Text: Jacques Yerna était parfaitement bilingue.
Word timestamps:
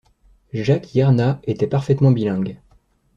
Jacques 0.51 0.95
Yerna 0.95 1.39
était 1.43 1.67
parfaitement 1.67 2.09
bilingue. 2.09 2.57